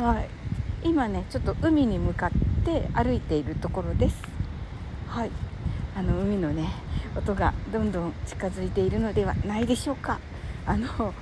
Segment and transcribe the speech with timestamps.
[0.00, 0.30] はい。
[0.82, 2.30] 今ねちょっと海に向かっ
[2.64, 4.16] て歩いているところです。
[5.06, 5.30] はい。
[5.94, 6.70] あの海のね
[7.14, 10.18] 音がどんどん近づいているのではないでしょうか。
[10.64, 11.12] あの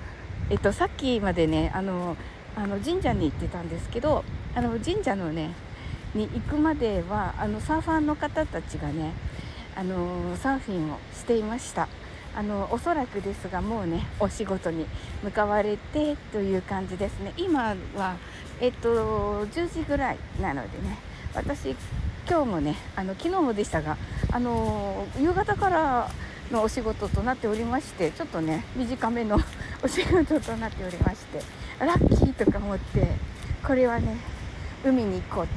[0.48, 2.16] えっとさっきまでねあの
[2.54, 5.54] あの神社に行ってたんですけどあの神社のね
[6.14, 9.12] に行くまではあのサーファーの方たちがね
[9.74, 11.88] あのサーフィンをしていました。
[12.36, 14.86] あのおそらくですがもうねお仕事に
[15.24, 17.32] 向かわれてという感じですね。
[17.36, 18.16] 今は
[18.60, 20.98] えっと10時ぐらいなのでね
[21.34, 21.76] 私
[22.28, 23.96] 今日もねあの昨日もでしたが
[24.30, 26.10] あの夕方から
[26.50, 29.38] のお仕事となっておりましてちょっとね短めの
[29.82, 31.40] お仕事となっておりまして
[31.78, 33.06] ラッキーとか思って
[33.64, 34.16] これはね
[34.84, 35.48] 海に行こう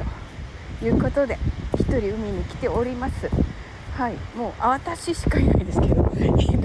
[0.79, 1.37] ということで
[1.73, 3.29] 1人海に来ております。
[3.97, 5.95] はいもう私しかいないですけど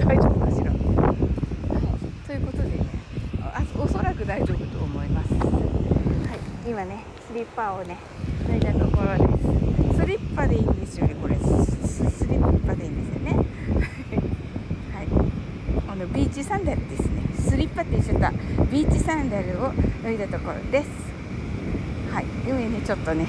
[0.05, 2.85] 大丈夫かしら、はい、ということでね
[3.41, 5.66] あおそらく大丈夫と思います。
[6.67, 7.97] 今ねスリッパをね
[8.45, 9.23] 脱いだところで
[9.93, 9.99] す。
[9.99, 11.35] スリッパでいいんですよねこれ。
[11.37, 13.35] スリッパでいいんですよね。
[14.93, 15.07] はい。
[15.87, 17.21] あのビーチサンダルですね。
[17.39, 18.31] スリッパって言っちゃった。
[18.65, 19.71] ビーチサンダルを
[20.03, 20.89] 脱いだところです。
[22.11, 22.25] はい。
[22.45, 23.27] 海にちょっとね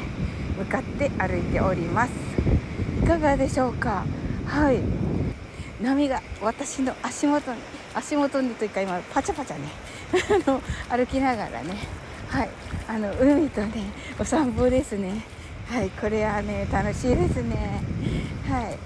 [0.59, 2.11] 向かって歩いております。
[3.01, 4.05] いかがでしょうか？
[4.47, 4.81] はい。
[5.81, 7.61] 波が私の足元に
[7.95, 9.69] 足元にというか今パチャパチャね
[10.45, 11.77] あの歩きながらね
[12.29, 12.49] はい。
[12.89, 13.85] あの海とね
[14.19, 15.25] お散歩ですね。
[15.67, 17.83] はいこれはね楽しいですね。
[18.49, 18.79] はい。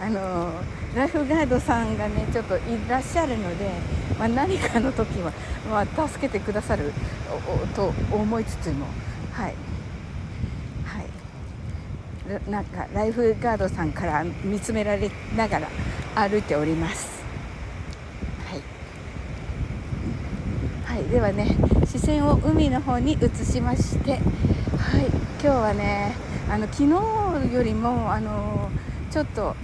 [0.00, 0.52] あの
[0.94, 3.70] ライフガードさんがねちょっといらっしゃるので、
[4.18, 5.32] まあ、何かの時は、
[5.68, 6.92] まあ、助けてくださる
[7.74, 8.86] と思いつつも
[9.32, 9.54] はい。
[12.50, 15.68] なんかライフガードさんから見つめられながら
[16.14, 17.17] 歩いております。
[20.98, 25.06] はい、ではね視線を海の方に移しましてはい
[25.40, 26.12] 今日はね
[26.50, 26.78] あの昨
[27.48, 28.68] 日よりもあの
[29.08, 29.54] ちょっと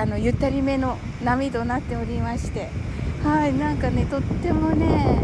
[0.00, 2.70] あのゆったりめの波となっておりまして
[3.22, 5.20] はいなんかねとってもね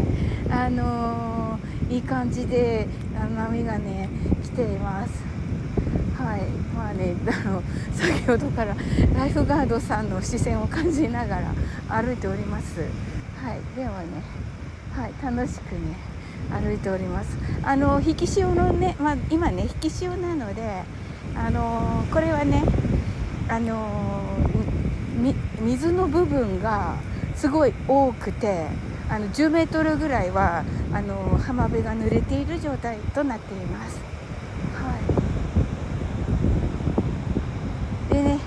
[0.51, 1.57] あの、
[1.89, 2.85] いい感じで
[3.35, 4.09] 波がね
[4.43, 5.23] 来ています。
[6.19, 6.41] はい
[6.75, 7.63] まあねあの
[7.95, 8.75] 先ほどから
[9.15, 11.53] ライフガードさんの視線を感じながら
[11.89, 12.81] 歩いております。
[13.43, 14.51] はいではね
[14.95, 15.95] はい楽しくね
[16.51, 20.83] 歩いておりますあの引き潮のね、まあ、今ね引き潮なので
[21.35, 22.63] あのこれはね
[23.47, 24.37] あの
[25.61, 26.97] 水の部分が
[27.35, 28.67] すごい多くて
[29.09, 30.63] あの10メートルぐらいは
[30.93, 33.99] あの浜辺が濡れている状態となっています。
[34.75, 34.97] は
[38.09, 38.39] い、でね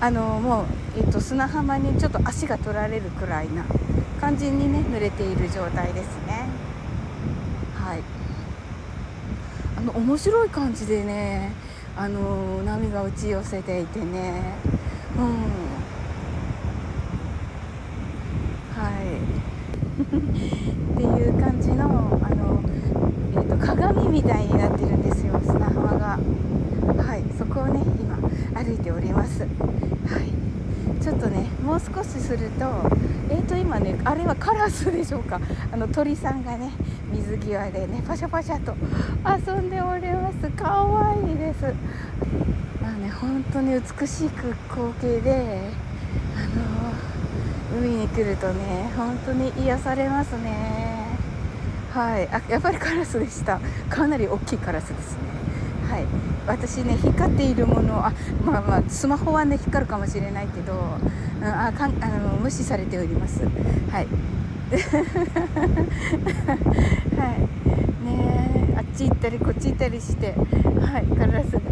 [0.00, 0.64] あのもう、
[0.96, 3.64] えっと、砂浜にちょっと足が取られるくらいな
[4.20, 6.46] 感じにね濡れている状態ですね。
[7.74, 8.02] はい、
[9.78, 11.52] あの面白い感じでね
[11.96, 14.54] あの波が打ち寄せていてね、
[15.16, 15.24] うん、
[18.76, 19.20] はい。
[20.00, 22.60] っていう感じのあの、
[23.32, 26.18] えーと、鏡みたいになってるんですよ砂浜が。
[27.02, 27.22] はい。
[27.38, 28.16] そこをね今
[28.62, 29.40] 歩いております。
[29.40, 30.39] はい。
[31.00, 32.64] ちょっとねもう少しすると
[33.30, 35.40] えーと今ねあれはカラスでしょうか。
[35.72, 36.72] あの鳥さんがね
[37.12, 38.74] 水際でねパシャパシャと
[39.24, 40.50] 遊んでおります。
[40.50, 41.62] かわいいです。
[42.82, 44.52] まあね本当に美しい光
[45.00, 45.70] 景で
[46.36, 51.06] あの海に来るとね本当に癒されますね。
[51.92, 52.28] はい。
[52.28, 53.60] あやっぱりカラスでした。
[53.88, 55.29] かなり大きいカラスですね。
[56.00, 56.06] い。
[56.46, 58.12] 私ね光っているものあ
[58.44, 63.42] まあまあスマホはね光るかもしれないけど、うん、あかんあの無視されております。
[63.44, 63.48] は
[64.00, 64.06] い。
[67.16, 67.48] はい。
[68.04, 71.64] ねあっち行ったりこっち行ったりしてはいカラスはい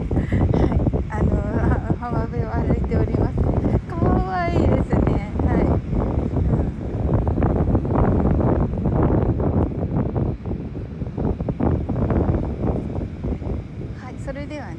[1.11, 3.35] あの浜辺を歩いております
[3.89, 5.65] かわいいですねはい、う
[13.97, 14.77] ん、はいそれではね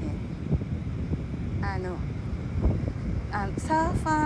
[1.61, 1.95] あの
[3.31, 3.47] あ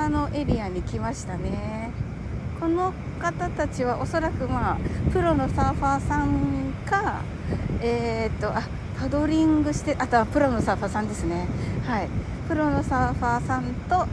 [0.09, 1.91] のエリアに来ましたね。
[2.59, 4.77] この方たちはおそらくまあ
[5.11, 7.21] プロのサーファーさんか
[7.81, 8.63] えー、っとあ
[8.99, 11.47] パドリングしてあとはプロのサーファーさんですね。
[11.85, 12.07] はい。
[12.47, 14.05] プロのサーファーさんと、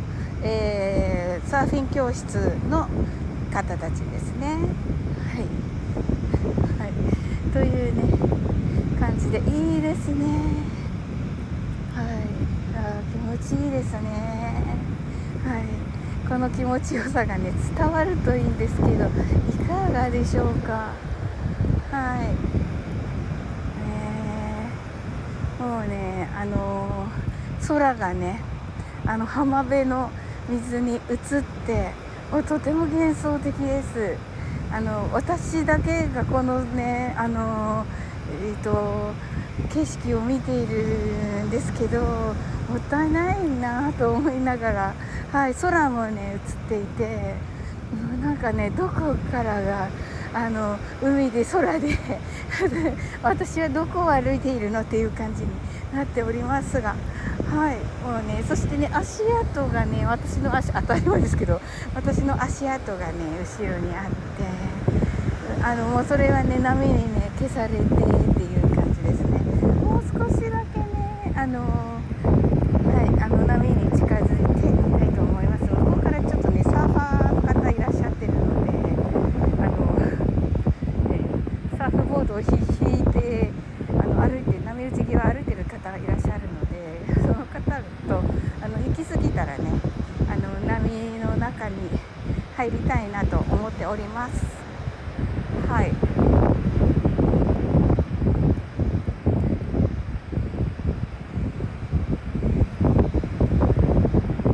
[0.43, 2.35] えー、サーフィン教室
[2.69, 2.89] の
[3.53, 4.47] 方たちですね。
[4.47, 5.47] はい、
[6.81, 6.93] はい、
[7.53, 8.03] というね
[8.99, 10.27] 感じでいいですね。
[11.95, 12.07] はい。
[12.77, 14.70] あ気持ちいいですね。
[15.45, 15.91] はい。
[16.31, 18.93] この気持ちよさがね伝わるといいんですけどい
[19.67, 20.93] かがでしょうか。
[21.91, 22.23] は
[25.59, 27.09] い、もうねあの
[27.67, 28.41] 空がね
[29.05, 30.13] あの浜辺の
[30.49, 31.91] 水に映って
[32.31, 34.17] もとても幻想的です。
[34.73, 37.85] あの私だけがこのねあの
[38.45, 39.11] えっ、ー、と
[39.75, 44.95] 景色を見ているんですけどもったいないなと思いながら、
[45.33, 46.39] はい、空もね
[46.69, 47.35] 映っていて
[48.23, 49.89] なんかねどこからが
[50.33, 51.99] あの海で空で
[53.23, 55.49] 私はどこを歩いているのっていう感じに
[55.95, 61.61] なっておりますが、はい、もうねそしてね足跡がね私の足当たり前ですけど
[61.95, 64.71] 私の足跡がね後ろにあって
[65.63, 69.39] あのもうそれはね波にね消されてっていう感じですね
[69.85, 71.67] もう少しだけねあのは
[73.03, 78.73] いあの波に近づいてみたいと思います向こうからちょっとねサーファーの方いらっしゃってるので
[79.59, 79.99] あの、
[81.11, 83.51] えサーフボードを引いて
[83.91, 87.61] あの歩いて波打ち際歩いてる方がいらっしゃるので その方
[88.09, 88.23] と
[88.63, 89.71] あの行き過ぎたらね
[90.31, 90.89] あの波
[91.19, 91.75] の中に
[92.57, 94.45] 入りたいなと思っております。
[95.69, 95.93] はい。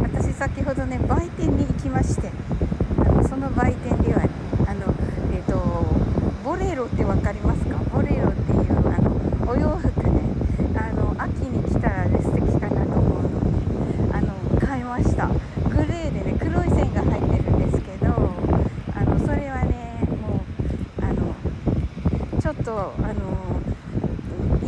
[0.02, 2.30] 私先ほどね売店に行きまして
[3.28, 4.22] その売店では
[4.66, 4.94] あの
[5.32, 5.86] えっ、と
[6.44, 10.20] ボレロって分かりますかボレロっていうあのお洋服ね
[10.76, 13.30] あの秋に来たらね素敵かなと思うの
[14.10, 15.28] であの買いました。
[15.70, 18.12] グレーでね黒い線が入ってるんですけど
[18.94, 20.44] あのそれはねも
[21.00, 21.34] うあの
[22.40, 23.62] ちょっとあの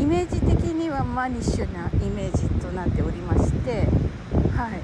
[0.00, 3.86] イメージ的にはマニッシュなイメージとなっておりまして
[4.56, 4.80] はい。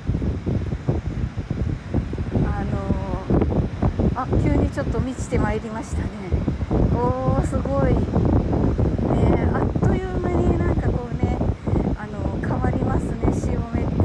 [2.46, 6.08] あのあ急にちょっと満ちてまいりましたね。
[6.94, 7.94] おーすごい。
[7.94, 11.38] ねあっという間になんかこうね
[11.96, 14.04] あの変わりますね潮目ってね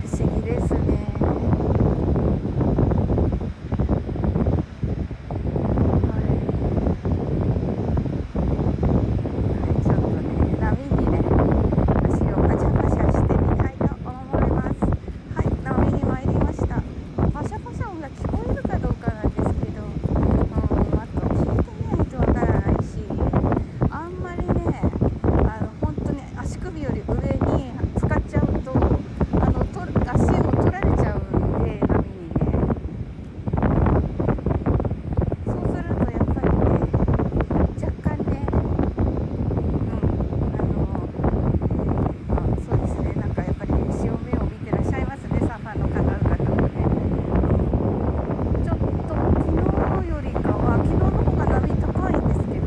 [0.00, 0.78] 不思議ですね
[1.20, 1.40] はい
[6.08, 6.34] はい
[9.84, 11.14] ちょっとね波にね
[12.08, 14.74] 足をパシャパシャしてみたいと思います
[15.36, 16.82] はい波に参りました
[17.32, 20.32] パシャパシャ音が聞こえるかどうかなんですけどうん
[20.98, 22.88] あと聞いてみないとわからないし
[23.90, 24.80] あんまりね
[25.22, 27.14] あの本当に足首より上
[27.56, 28.76] に使っちゃうとあ
[29.50, 29.80] のと
[30.12, 32.40] 足を取られちゃうんで波にね
[35.46, 36.62] そうするとやっぱりね
[37.80, 39.90] 若干ねうん
[40.54, 40.70] あの
[42.28, 46.12] あそうですねなんかやっぱり潮目を見てらっしゃいますねサーファーの方々
[46.56, 49.16] もね、うんちょっと昨
[50.02, 52.66] 日よりかは昨日の方が波高いんですけど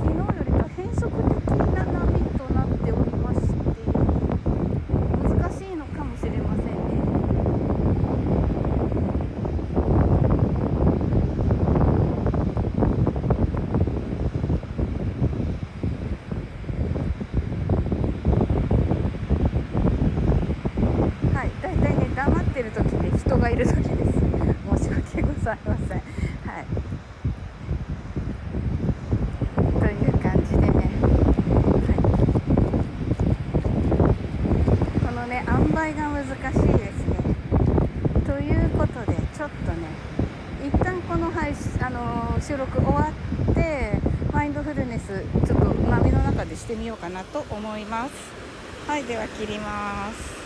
[0.00, 1.94] 昨日よりか変則的な波
[2.38, 3.54] となっておりまして
[5.22, 6.70] 難しいのかもしれませんね
[21.32, 24.12] はいだいたいね黙ってる時で人がいる時です。
[24.78, 25.98] 申し訳ございません。
[25.98, 26.64] はい。
[29.78, 31.96] という感じでね、はい、
[35.04, 37.12] このね塩梅が難しいですね。
[38.24, 39.88] ということでちょっとね
[40.66, 43.12] 一旦この配信、あの収録終わ
[43.50, 44.00] って
[44.32, 48.12] マインドフルネスちょっと波の中でしてみようかなと思います。
[48.86, 50.39] はいでは切ります。